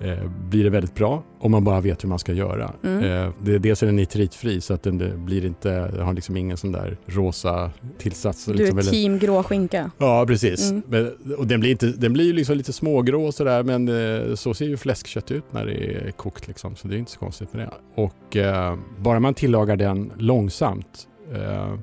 [0.00, 2.72] eh, blir det väldigt bra om man bara vet hur man ska göra.
[2.84, 3.04] Mm.
[3.04, 6.72] Eh, det, dels är den nitritfri så att den blir inte, har liksom ingen sån
[6.72, 8.44] där rosa tillsats.
[8.44, 9.90] Du liksom är väldigt- team grå skinka.
[9.98, 10.70] Ja, precis.
[10.70, 10.82] Mm.
[10.88, 14.54] Men, och den blir, inte, den blir liksom lite smågrå och sådär men eh, så
[14.54, 17.52] ser ju fläskkött ut när det är kokt liksom, så det är inte så konstigt
[17.52, 18.02] med det.
[18.02, 21.74] Och eh, bara man tillagar den långsamt, eh,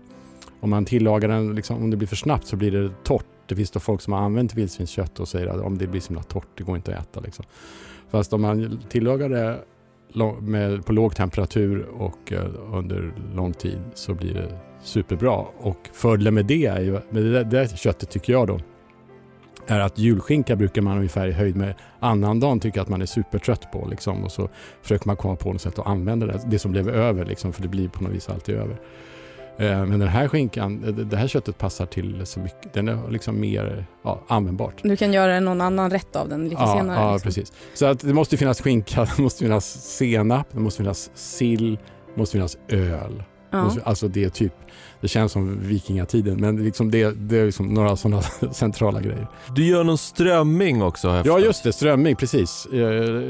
[0.60, 3.26] om man tillagar den, liksom, om det blir för snabbt så blir det torrt.
[3.48, 6.08] Det finns då folk som har använt vildsvinskött och säger att om det blir så
[6.08, 7.20] himla torrt, det går inte att äta.
[7.20, 7.46] Liksom.
[8.10, 9.60] Fast om man tillagar det
[10.42, 15.46] med, på låg temperatur och eh, under lång tid så blir det superbra.
[15.58, 18.60] Och fördelen med det är ju, med det det köttet tycker jag då,
[19.68, 23.72] är att julskinka brukar man ungefär i höjd med annandagen tycka att man är supertrött
[23.72, 23.88] på.
[23.90, 24.50] Liksom, och så
[24.82, 27.62] försöker man komma på något sätt att använda det, det som blev över, liksom, för
[27.62, 28.78] det blir på något vis alltid över.
[29.58, 33.12] Eh, Men den här skinkan, det- det här köttet passar till så mycket, den är
[33.12, 34.74] liksom mer ja, användbart.
[34.84, 37.00] Du kan göra någon annan rätt av den lite Ja, senare.
[37.00, 37.28] ja liksom.
[37.28, 37.54] precis.
[37.74, 41.76] Så att det måste finnas skinka, det måste finnas senap, det måste finnas sill,
[42.14, 43.24] det måste finnas öl.
[43.52, 43.72] Ja.
[43.84, 44.54] Alltså det är typ,
[45.02, 49.28] det känns som vikingatiden men liksom det, det är liksom några sådana centrala grejer.
[49.56, 52.68] Du gör någon strömming också jag Ja just det, strömming, precis.
[52.72, 53.22] Jag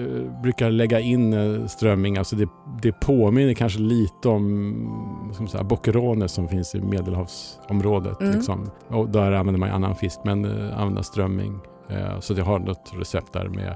[0.42, 2.50] brukar lägga in eh, strömming, alltså det,
[2.82, 8.22] det påminner kanske lite om som så här, boccherones som finns i medelhavsområdet.
[8.22, 8.36] Mm.
[8.36, 8.72] Liksom.
[8.88, 11.60] Och där använder man annan fisk men eh, använder strömming.
[11.90, 13.76] Eh, så jag har något recept där med,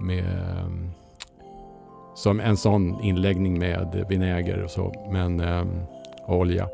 [0.00, 0.99] med eh,
[2.22, 5.64] som en sån inläggning med vinäger och så, men eh,
[6.24, 6.68] och olja.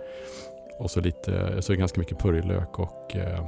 [0.79, 3.45] Och så lite, så ganska mycket purjolök och eh,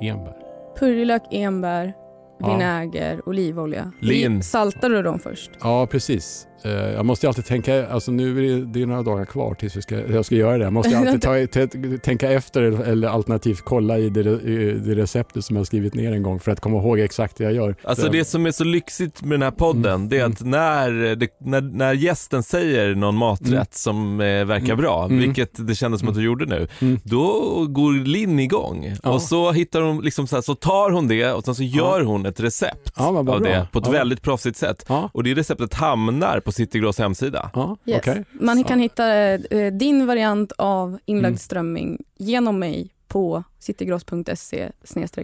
[0.00, 0.34] enbär.
[0.78, 1.92] Purjolök, enbär,
[2.38, 2.52] Ja.
[2.52, 3.92] vinäger, olivolja.
[4.00, 4.42] Lin.
[4.42, 5.50] Saltar du dem först?
[5.60, 6.48] Ja, precis.
[6.64, 9.76] Eh, Jag måste alltid tänka, alltså nu är det, det är några dagar kvar tills
[9.76, 10.64] vi ska, jag ska göra det.
[10.64, 15.56] Jag måste alltid ta, tänka efter eller alternativt kolla i det, i det receptet som
[15.56, 17.76] jag skrivit ner en gång för att komma ihåg exakt det jag gör.
[17.84, 20.08] Alltså Så- det som är så lyxigt med den här podden Mm.
[20.08, 23.66] det är att när, det, när, när gästen säger någon maträtt Mm.
[23.70, 24.76] som eh, verkar Mm.
[24.78, 25.18] bra, Mm.
[25.18, 26.98] vilket det kändes som att du gjorde nu, Mm.
[27.04, 27.26] då
[27.68, 29.10] går Linn igång Ja.
[29.10, 32.00] och så hittar hon, liksom så, här, så tar hon det och sen så gör
[32.00, 33.38] hon ett recept Ja, av bra.
[33.38, 33.92] det på ett Ja.
[33.92, 34.84] väldigt proffsigt sätt.
[34.88, 37.50] Ja, Och det receptet hamnar på Citygross hemsida.
[37.54, 37.98] ja Yes.
[37.98, 38.24] okej.
[38.32, 41.38] Man kan hitta eh, din variant av inlagd Mm.
[41.38, 44.68] strömming genom mig på citygross.se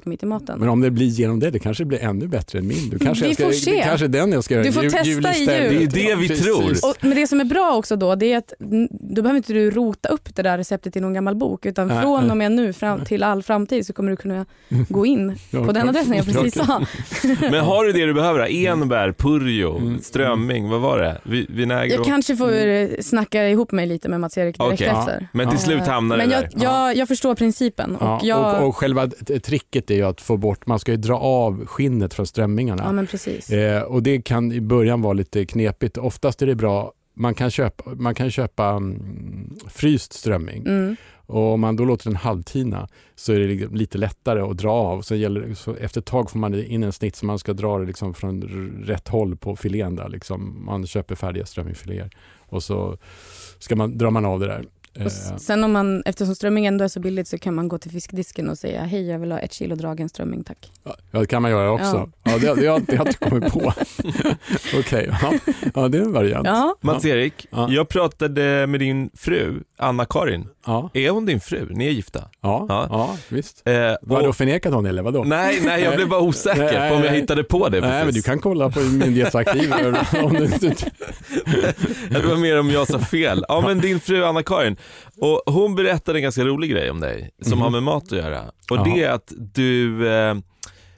[0.05, 0.59] mitt i maten.
[0.61, 2.90] Men om det blir genom det, det kanske blir ännu bättre än min.
[2.90, 3.70] Du kanske Vi jag ska, får se.
[3.70, 4.64] Det kanske är den jag ska göra.
[4.64, 5.72] Du får Jul- testa i julistället.
[5.72, 5.88] jul.
[5.90, 6.44] Det är det vi Precis.
[6.44, 6.90] tror.
[6.90, 8.53] Och, men det som är bra också då, det är att
[8.90, 12.03] då behöver inte du rota upp det där receptet i någon gammal bok, utan Nej,
[12.03, 14.46] från och med nu fram till all framtid så kommer du kunna
[14.88, 16.83] gå in på den adressen jag precis sa.
[17.40, 18.38] Men har du det du behöver?
[18.38, 18.46] då?
[18.70, 19.98] Enbär, purjo, Mm.
[20.01, 21.20] strömming, vad var det?
[21.22, 24.87] Vi- Vinäger Jag kanske får eh, snacka ihop mig lite med Mats-Erik direkt Okej.
[24.98, 25.29] efter.
[25.33, 26.64] Men till slut hamnar det Men jag, där.
[26.64, 27.96] jag, jag förstår principen.
[27.96, 29.07] Och Ja, och, och själva
[29.43, 32.83] tricket är ju att få bort, man ska ju dra av skinnet från strömmingarna.
[32.85, 33.51] ja, men precis.
[33.51, 35.99] Eh, och det kan i början vara lite knepigt.
[35.99, 40.97] Oftast är det bra, man kan köpa, man kan köpa mm, fryst strömming Mm.
[41.27, 44.71] och om man då låter den halvtina så är det liksom lite lättare att dra
[44.73, 45.03] av.
[45.03, 47.79] Så gäller, så efter ett tag får man in en snitt så man ska dra
[47.79, 48.43] det liksom från
[48.87, 50.09] rätt håll på filén där.
[50.09, 50.64] Liksom.
[50.64, 52.11] Man köper färdiga strömmingfiléer
[52.51, 52.97] och så
[53.59, 54.64] ska man, drar man av det där.
[54.99, 57.79] Och Eh, sen om man, eftersom strömming ändå är så billigt så kan man gå
[57.79, 60.71] till fiskdisken och säga hej jag vill ha ett kilo dragen strömming tack.
[60.85, 62.11] Ja, det kan man göra också.
[62.23, 62.39] Ja.
[62.39, 63.73] det, det, har- det har jag inte kommit på.
[64.79, 65.33] Okej, ja.
[65.75, 66.47] ja, det är en variant.
[66.47, 67.67] Ja, Mats-Erik, Ja.
[67.71, 70.49] jag pratade med din fru, Anna-Karin.
[70.67, 71.67] Ja, Är hon din fru?
[71.71, 72.25] Ni är gifta?
[72.43, 72.87] ja, Ja.
[72.91, 73.17] ja.
[73.29, 73.63] visst.
[73.69, 75.25] Eh, Vadå, och- förnekade hon eller vadå?
[75.25, 78.01] Nej, nej, jag blev bara osäker Nej, på om jag hittade på det Nej, men
[78.01, 78.25] du precis.
[78.25, 79.73] kan kolla på myndighetsarkiv
[80.25, 80.75] om du inte...
[82.11, 83.45] Det var mer om jag sa fel.
[83.49, 84.77] Ja, men din fru Anna-Karin,
[85.20, 87.61] och hon berättade en ganska rolig grej om dig som Mhm.
[87.62, 88.40] har med mat att göra.
[88.70, 88.85] Och Jaha.
[88.85, 90.35] det är att du eh,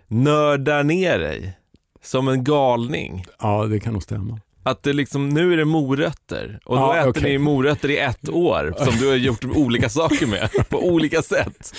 [0.09, 1.57] nördar ner dig
[2.03, 3.25] som en galning.
[3.41, 4.41] Ja, det kan nog stämma.
[4.63, 7.23] Att det liksom, nu är det morötter och då Ja, äter okej.
[7.23, 11.75] ni morötter i ett år som du har gjort olika saker med på olika sätt.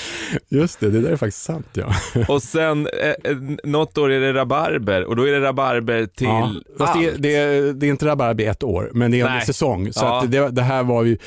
[0.50, 1.94] Just det, det där är faktiskt sant ja.
[2.28, 6.28] Och sen eh, eh, något år är det rabarber och då är det rabarber till
[6.28, 6.52] ja.
[6.78, 7.22] Fast det, allt.
[7.22, 9.46] det, det är inte rabarber i ett år, men det är en Nej.
[9.46, 9.94] säsong.
[9.94, 10.22] Så Ja.
[10.24, 11.18] att det, det här var ju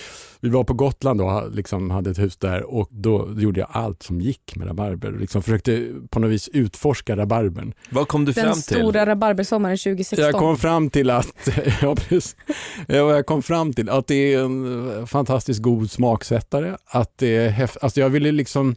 [0.45, 4.03] vi var på Gotland och liksom hade ett hus där och då gjorde jag allt
[4.03, 5.13] som gick med rabarber.
[5.13, 7.73] Liksom försökte på något vis utforska rabarbern.
[7.91, 8.63] Vad kom du Den fram till?
[8.63, 10.25] stora rabarbersommaren 2016.
[10.25, 11.49] Jag kom fram till att,
[11.83, 12.37] ja, precis.
[12.87, 16.77] jag kom fram till att det är en fantastiskt god smaksättare.
[16.87, 18.77] Att det är häft, alltså jag ville liksom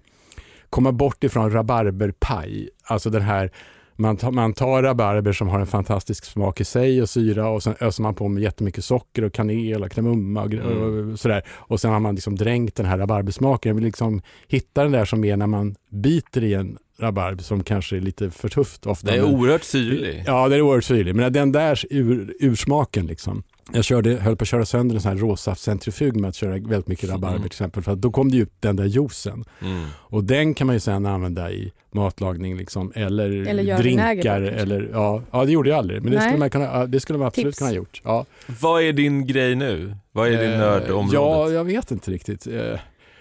[0.70, 2.70] komma bort ifrån rabarberpaj.
[2.84, 3.52] Alltså den här
[3.98, 7.64] man tar, man tar rabarber som har en fantastisk smak i sig och syra och
[7.64, 11.12] sen öser man på med jättemycket socker och kanel och kardemumma och, mm.
[11.12, 11.44] och sådär.
[11.50, 13.70] Och sen har man liksom dränkt den här rabarbersmaken.
[13.70, 17.64] Jag vill liksom hitta den där som är när man biter i en rabarber som
[17.64, 19.08] kanske är lite för tufft ofta.
[19.08, 20.24] Det är oerhört syrlig.
[20.26, 21.16] Ja, det är oerhört syrlig.
[21.16, 23.44] Men den där ur, ursmaken liksom.
[23.74, 26.88] Jag körde, höll på att köra sönder en sån här råsaftcentrifug med att köra väldigt
[26.88, 27.42] mycket rabarber mm.
[27.42, 27.84] till exempel.
[27.84, 29.46] För då kom det ut den där juicen.
[29.62, 29.86] Mm.
[29.96, 34.42] Och den kan man ju sen använda i matlagning liksom, eller, eller drinkar.
[34.42, 36.04] Eller, ja, ja, det gjorde jag aldrig.
[36.04, 37.58] Men det skulle, man kunna, det skulle man absolut Tips.
[37.58, 38.02] kunna ha gjort.
[38.04, 38.26] Ja.
[38.62, 39.96] Vad är din grej nu?
[40.12, 41.16] Vad är din eh, nördområde?
[41.16, 42.48] Ja, jag vet inte riktigt.
[42.48, 42.80] Eh,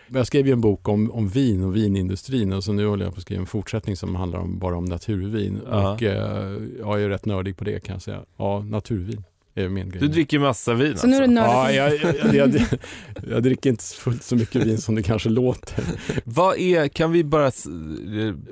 [0.08, 3.14] jag skrev ju en bok om, om vin och vinindustrin och så nu håller jag
[3.14, 5.60] på att skriva en fortsättning som handlar om, bara om naturvin.
[5.66, 5.92] Ja.
[5.92, 8.20] Och eh, jag är rätt nördig på det kan jag säga.
[8.36, 10.00] Ja, naturvin är min grej.
[10.00, 11.72] Du dricker massa vin Så nu är du alltså?
[11.72, 12.60] Ja, jag, jag, jag,
[13.30, 15.84] jag, dricker inte fullt så mycket vin som det kanske låter.
[16.24, 17.50] Vad är, kan vi bara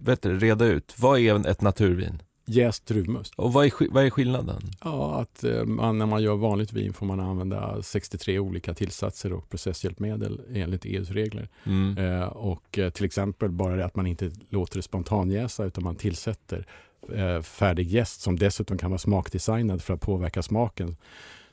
[0.00, 2.22] vet du, reda ut, vad är ett naturvin?
[2.46, 3.34] Jäst druvmust.
[3.36, 4.62] Och vad är, vad är skillnaden?
[4.84, 9.32] Ja, att eh, man, när man gör vanligt vin får man använda 63 olika tillsatser
[9.32, 11.48] och processhjälpmedel enligt EUs regler.
[11.64, 11.98] Mm.
[11.98, 15.96] Eh, och eh, till exempel bara det att man inte låter det spontanjäsa utan man
[15.96, 16.66] tillsätter
[17.14, 20.96] eh, färdig jäst som dessutom kan vara smakdesignad för att påverka smaken.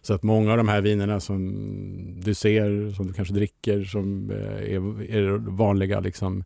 [0.02, 4.32] Så att många av de här vinerna som du ser, som du kanske dricker, som
[4.32, 6.44] eh, är, är vanliga liksom,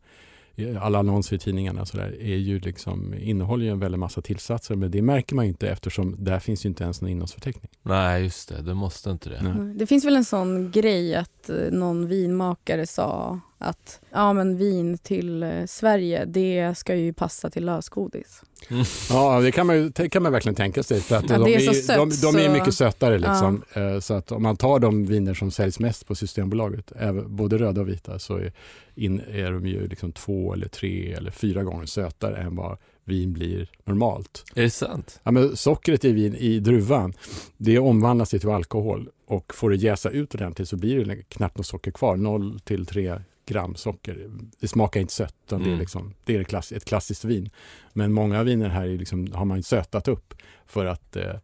[0.82, 4.76] alla annonser i tidningarna så där, är ju liksom, innehåller ju en väldig massa tillsatser
[4.76, 7.72] men det märker man ju inte eftersom där finns ju inte ens någon innehållsförteckning.
[7.84, 9.42] Nej just det, det måste inte det.
[9.42, 9.76] Nej.
[9.76, 14.98] Det finns väl en sån grej att eh, någon vinmakare sa att ja, men vin
[14.98, 18.42] till eh, Sverige det ska ju passa till lösgodis.
[18.70, 18.84] Mm.
[19.10, 21.02] Ja, det kan man, ju, kan man verkligen tänka sig.
[21.02, 23.18] För att ja, de, är, sött, de, de, är mycket sötare.
[23.18, 23.64] Liksom.
[23.74, 23.82] Ja.
[23.82, 26.92] Eh, så att om man tar de viner som säljs mest på Systembolaget,
[27.26, 28.54] både röda och vita, så är,
[28.96, 33.34] in, är de ju liksom två, eller tre eller fyra gånger sötare än vad vin
[33.34, 34.44] blir normalt.
[34.56, 35.20] Är det sant?
[35.24, 37.14] Ja, men sockret i vin i druvan,
[37.58, 41.66] det omvandlas till alkohol och får det jäsa ut ordentligt så blir det knappt något
[41.66, 42.16] socker kvar.
[42.16, 44.30] 0 till 3 gram socker.
[44.60, 45.72] Det smakar inte sött, utan mm.
[45.72, 47.50] det är, liksom, det är klass, ett klassiskt vin.
[47.94, 50.34] Men många viner här är liksom, har man sötat upp
[50.68, 51.36] för att eh,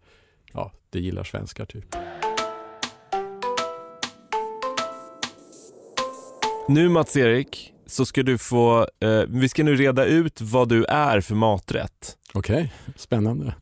[0.53, 1.65] ja, det gillar svenskar.
[1.65, 1.95] typ.
[6.67, 11.21] Nu Mats-Erik, så ska du få, eh, vi ska nu reda ut vad du är
[11.21, 12.17] för maträtt.
[12.33, 12.93] Okej, okay.
[12.95, 13.53] spännande.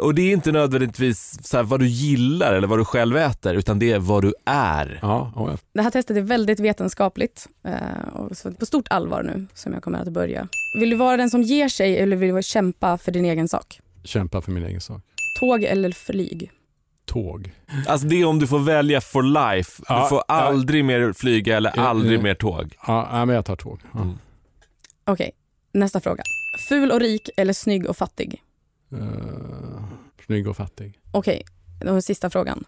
[0.00, 3.78] Och det är inte nödvändigtvis så vad du gillar eller vad du själv äter, utan
[3.78, 4.98] det är vad du är.
[5.02, 5.56] Ja, ja.
[5.72, 9.98] Det här testet är väldigt vetenskapligt eh, och på stort allvar nu som jag kommer
[9.98, 10.48] att börja.
[10.80, 13.80] Vill du vara den som ger sig eller vill du kämpa för din egen sak?
[14.04, 15.02] Kämpa för min egen sak.
[15.40, 16.50] Tåg eller flyg?
[17.04, 17.52] Tåg.
[17.86, 19.82] Alltså det är om du får välja for life.
[19.88, 20.86] Du ja, får aldrig ja.
[20.86, 22.74] mer flyga eller aldrig mer tåg.
[22.86, 23.80] Ja, men jag tar tåg.
[23.92, 24.00] Ja.
[24.00, 24.18] Mm.
[25.04, 25.30] Okej, okay,
[25.80, 26.22] nästa fråga.
[26.68, 28.42] Ful och rik eller snygg och fattig?
[28.94, 29.84] Uh,
[30.26, 31.00] snygg och fattig.
[31.12, 31.42] Okej,
[31.80, 32.00] okay.
[32.02, 32.64] sista frågan.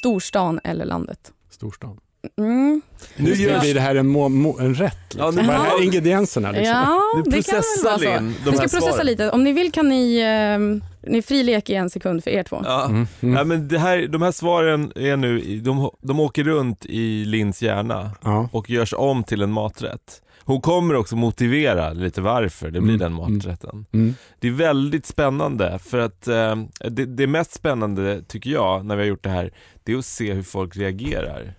[0.00, 1.32] Storstan eller landet?
[1.50, 2.00] Storstan.
[2.38, 2.82] Mm.
[3.16, 3.60] Nu gör...
[3.60, 4.96] blir det här en, må, må, en rätt.
[5.10, 5.36] Liksom.
[5.36, 5.48] Ja, nu...
[5.48, 6.50] Vad är ingredienserna?
[6.50, 6.76] Liksom?
[6.76, 7.42] Ja, kan väl
[7.84, 8.50] vara så.
[8.50, 9.06] Vi ska processa svaren.
[9.06, 9.30] lite.
[9.30, 12.62] Om ni vill kan ni, eh, ni fri lek i en sekund för er två.
[12.64, 12.84] Ja.
[12.84, 13.06] Mm.
[13.20, 13.36] Mm.
[13.36, 17.62] Ja, men det här, de här svaren är nu, de, de åker runt i Linns
[17.62, 18.48] hjärna ja.
[18.52, 20.22] och görs om till en maträtt.
[20.44, 22.98] Hon kommer också motivera lite varför det blir mm.
[22.98, 23.34] den mm.
[23.34, 23.86] maträtten.
[23.92, 24.14] Mm.
[24.38, 26.56] Det är väldigt spännande för att eh,
[26.90, 29.52] det, det mest spännande tycker jag när vi har gjort det här,
[29.84, 31.54] det är att se hur folk reagerar.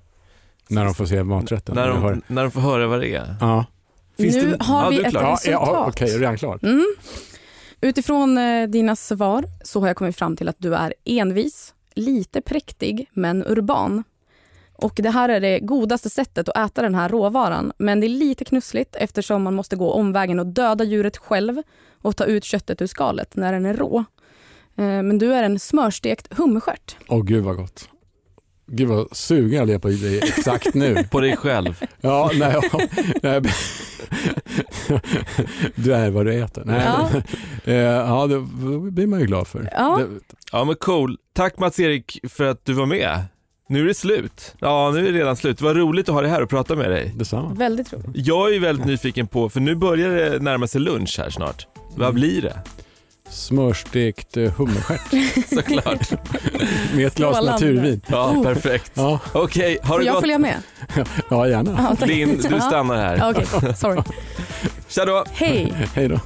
[0.70, 1.76] När de får se maträtten?
[1.76, 3.36] När de, när de får höra vad det är.
[3.42, 3.66] Ja.
[4.18, 5.42] Finns nu det, har vi ett resultat.
[5.46, 6.64] Ja, Okej, okay, redan klart.
[6.64, 6.96] Mm.
[7.82, 12.42] Utifrån eh, dina svar så har jag kommit fram till att du är envis, lite
[12.42, 14.04] präktig men urban.
[14.76, 18.10] Och Det här är det godaste sättet att äta den här råvaran men det är
[18.10, 21.62] lite knussligt eftersom man måste gå omvägen och döda djuret själv
[22.02, 23.98] och ta ut köttet ur skalet när den är rå.
[24.76, 26.98] Eh, men du är en smörstekt hummerstjärt.
[27.08, 27.90] Åh gud vad gott.
[28.72, 31.04] Gud vad sugen jag blev på dig exakt nu.
[31.12, 31.84] på dig själv?
[32.02, 32.80] Ja, nej, ja,
[33.22, 33.42] nej.
[35.76, 36.64] Du är vad du äter.
[36.66, 37.10] Nej, ja.
[37.64, 38.40] Eh, ja, det
[38.92, 39.70] blir man ju glad för.
[39.72, 40.02] Ja,
[40.52, 41.18] ja men cool.
[41.34, 43.26] Tack Mats-Erik för att du var med.
[43.70, 44.56] Nu är det slut.
[44.60, 45.62] Ja, nu är det redan slut.
[45.62, 47.14] Vad roligt att ha dig här och prata med dig.
[47.16, 47.54] Detsamma.
[47.54, 48.08] Väldigt roligt.
[48.14, 51.68] Jag är väldigt nyfiken på, för nu börjar det närma sig lunch här snart.
[51.96, 52.16] Vad mm.
[52.16, 52.60] blir det?
[53.30, 56.12] Smörstekt eh, hummerstjärt Såklart.
[56.96, 57.52] med ett glas Strålande.
[57.52, 58.02] naturvin.
[58.08, 58.92] Ja, perfekt.
[58.94, 60.22] Ja, Okej, har Får jag gått?
[60.24, 60.56] följa med?
[61.30, 61.96] ja gärna.
[62.00, 62.06] Ja.
[62.06, 63.30] Linn, du stannar här.
[63.32, 64.02] Okej, sorry.
[64.88, 65.24] Tja då!
[65.34, 66.20] Hej, Hej då.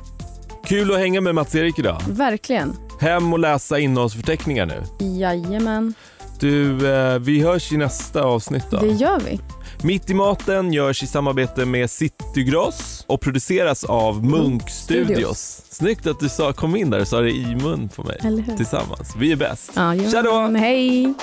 [0.65, 2.01] Kul att hänga med Mats-Erik idag.
[2.07, 2.75] verkligen.
[2.99, 4.83] Hem och läsa innehållsförteckningar nu.
[5.19, 5.93] Jajamän,
[6.39, 8.77] Du, eh, vi hörs i nästa avsnitt då.
[8.77, 9.39] det gör vi.
[9.85, 15.07] Mitt i maten görs i samarbete med Citygross och produceras av Munk Studios.
[15.07, 15.61] Studios.
[15.69, 18.19] Snyggt att du sa, kom in där och sa det i mun på mig.
[18.57, 19.15] Tillsammans.
[19.17, 19.71] Vi är bäst.
[19.75, 20.39] Ja, Tja då!
[20.57, 21.13] Hej!